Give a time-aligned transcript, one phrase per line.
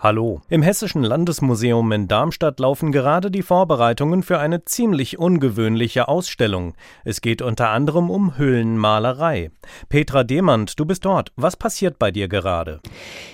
[0.00, 0.42] Hallo.
[0.48, 6.74] Im Hessischen Landesmuseum in Darmstadt laufen gerade die Vorbereitungen für eine ziemlich ungewöhnliche Ausstellung.
[7.04, 9.50] Es geht unter anderem um Höhlenmalerei.
[9.88, 11.32] Petra Demand, du bist dort.
[11.34, 12.78] Was passiert bei dir gerade?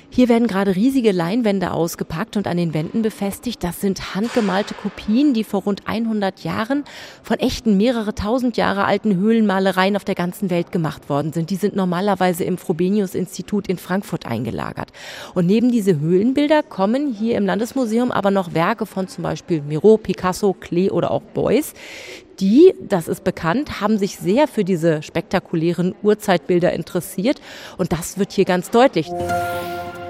[0.08, 3.64] Hier werden gerade riesige Leinwände ausgepackt und an den Wänden befestigt.
[3.64, 6.84] Das sind handgemalte Kopien, die vor rund 100 Jahren
[7.22, 11.50] von echten mehrere tausend Jahre alten Höhlenmalereien auf der ganzen Welt gemacht worden sind.
[11.50, 14.92] Die sind normalerweise im Frobenius-Institut in Frankfurt eingelagert.
[15.34, 19.96] Und neben diese Höhlenbilder kommen hier im Landesmuseum aber noch Werke von zum Beispiel Miro,
[19.96, 21.74] Picasso, Klee oder auch Beuys,
[22.40, 27.40] die, das ist bekannt, haben sich sehr für diese spektakulären Urzeitbilder interessiert.
[27.78, 29.08] Und das wird hier ganz deutlich.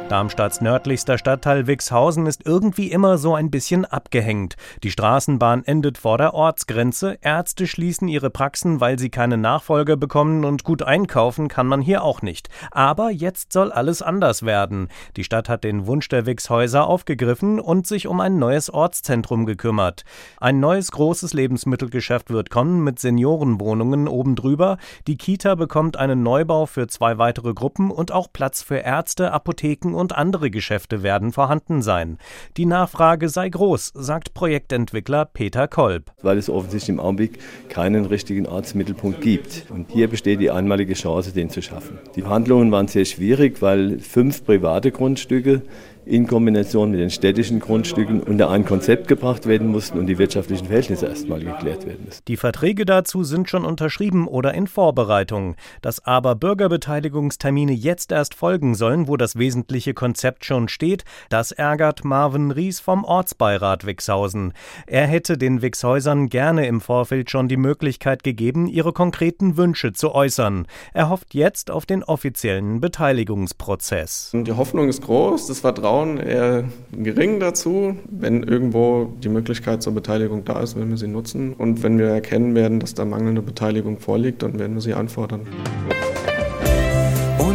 [0.09, 4.57] Darmstadts nördlichster Stadtteil Wixhausen ist irgendwie immer so ein bisschen abgehängt.
[4.83, 10.45] Die Straßenbahn endet vor der Ortsgrenze, Ärzte schließen ihre Praxen, weil sie keine Nachfolge bekommen
[10.45, 12.51] und gut einkaufen kann man hier auch nicht.
[12.71, 14.89] Aber jetzt soll alles anders werden.
[15.17, 20.05] Die Stadt hat den Wunsch der Wixhäuser aufgegriffen und sich um ein neues Ortszentrum gekümmert.
[20.39, 24.77] Ein neues großes Lebensmittelgeschäft wird kommen mit Seniorenwohnungen oben drüber.
[25.07, 29.94] Die Kita bekommt einen Neubau für zwei weitere Gruppen und auch Platz für Ärzte, Apotheken
[29.95, 32.19] und andere Geschäfte werden vorhanden sein.
[32.57, 36.13] Die Nachfrage sei groß, sagt Projektentwickler Peter Kolb.
[36.23, 39.67] Weil es offensichtlich im Augenblick keinen richtigen Ortsmittelpunkt gibt.
[39.71, 41.99] Und hier besteht die einmalige Chance, den zu schaffen.
[42.17, 45.63] Die Verhandlungen waren sehr schwierig, weil fünf private Grundstücke
[46.07, 50.67] in Kombination mit den städtischen Grundstücken unter ein Konzept gebracht werden mussten und die wirtschaftlichen
[50.67, 52.23] Verhältnisse erstmal geklärt werden müssen.
[52.29, 55.57] Die Verträge dazu sind schon unterschrieben oder in Vorbereitung.
[55.81, 62.05] Dass aber Bürgerbeteiligungstermine jetzt erst folgen sollen, wo das wesentliche Konzept schon steht, das ärgert
[62.05, 64.53] Marvin Ries vom Ortsbeirat Wixhausen.
[64.87, 70.15] Er hätte den Wixhäusern gerne im Vorfeld schon die Möglichkeit gegeben, ihre konkreten Wünsche zu
[70.15, 70.67] äußern.
[70.93, 74.31] Er hofft jetzt auf den offiziellen Beteiligungsprozess.
[74.35, 77.97] Die Hoffnung ist groß, das Vertrauen Vertrauen eher gering dazu.
[78.11, 81.53] Wenn irgendwo die Möglichkeit zur Beteiligung da ist, werden wir sie nutzen.
[81.53, 85.43] Und wenn wir erkennen werden, dass da mangelnde Beteiligung vorliegt, dann werden wir sie anfordern.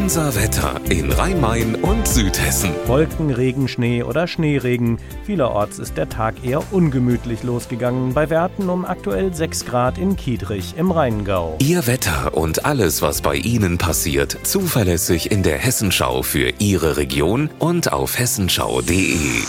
[0.09, 2.71] Unser Wetter in Rhein-Main und Südhessen.
[2.87, 4.97] Wolken, Regen, Schnee oder Schneeregen.
[5.23, 8.15] Vielerorts ist der Tag eher ungemütlich losgegangen.
[8.15, 11.57] Bei Werten um aktuell 6 Grad in Kiedrich im Rheingau.
[11.59, 17.51] Ihr Wetter und alles, was bei Ihnen passiert, zuverlässig in der Hessenschau für Ihre Region
[17.59, 19.43] und auf hessenschau.de.